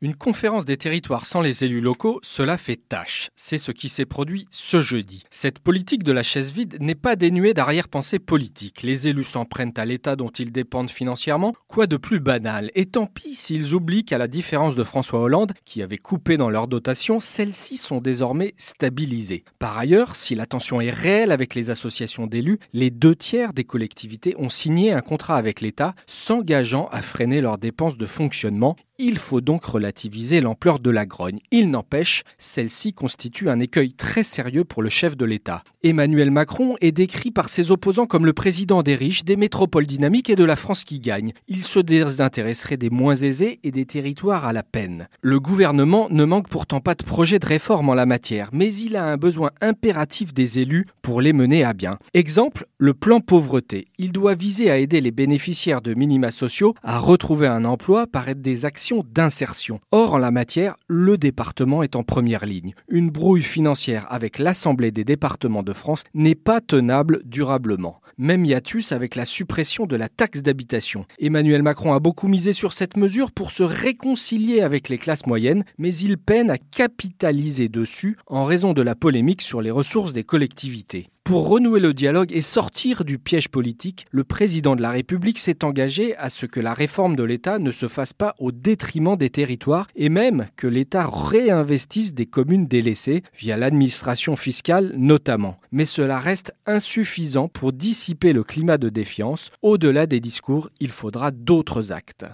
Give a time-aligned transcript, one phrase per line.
[0.00, 3.30] Une conférence des territoires sans les élus locaux, cela fait tâche.
[3.34, 5.24] C'est ce qui s'est produit ce jeudi.
[5.28, 8.84] Cette politique de la chaise vide n'est pas dénuée d'arrière-pensée politique.
[8.84, 11.52] Les élus s'en prennent à l'État dont ils dépendent financièrement.
[11.66, 12.70] Quoi de plus banal?
[12.76, 16.48] Et tant pis s'ils oublient qu'à la différence de François Hollande, qui avait coupé dans
[16.48, 19.42] leurs dotations, celles-ci sont désormais stabilisées.
[19.58, 23.64] Par ailleurs, si la tension est réelle avec les associations d'élus, les deux tiers des
[23.64, 28.76] collectivités ont signé un contrat avec l'État s'engageant à freiner leurs dépenses de fonctionnement.
[29.00, 31.38] Il faut donc relativiser l'ampleur de la grogne.
[31.52, 35.62] Il n'empêche, celle-ci constitue un écueil très sérieux pour le chef de l'État.
[35.84, 40.30] Emmanuel Macron est décrit par ses opposants comme le président des riches, des métropoles dynamiques
[40.30, 41.32] et de la France qui gagne.
[41.46, 45.06] Il se désintéresserait des moins aisés et des territoires à la peine.
[45.20, 48.96] Le gouvernement ne manque pourtant pas de projet de réforme en la matière, mais il
[48.96, 51.98] a un besoin impératif des élus pour les mener à bien.
[52.14, 53.86] Exemple, le plan pauvreté.
[53.96, 58.34] Il doit viser à aider les bénéficiaires de minima sociaux à retrouver un emploi par
[58.34, 59.80] des actions d'insertion.
[59.92, 62.74] Or, en la matière, le département est en première ligne.
[62.88, 68.00] Une brouille financière avec l'Assemblée des départements de France n'est pas tenable durablement.
[68.16, 71.04] Même hiatus avec la suppression de la taxe d'habitation.
[71.20, 75.64] Emmanuel Macron a beaucoup misé sur cette mesure pour se réconcilier avec les classes moyennes,
[75.78, 80.24] mais il peine à capitaliser dessus en raison de la polémique sur les ressources des
[80.24, 81.10] collectivités.
[81.28, 85.62] Pour renouer le dialogue et sortir du piège politique, le président de la République s'est
[85.62, 89.28] engagé à ce que la réforme de l'État ne se fasse pas au détriment des
[89.28, 95.60] territoires et même que l'État réinvestisse des communes délaissées via l'administration fiscale notamment.
[95.70, 99.50] Mais cela reste insuffisant pour dissiper le climat de défiance.
[99.60, 102.24] Au-delà des discours, il faudra d'autres actes.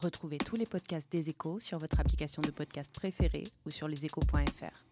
[0.00, 4.91] Retrouvez tous les podcasts des échos sur votre application de podcast préférée ou sur leséchos.fr.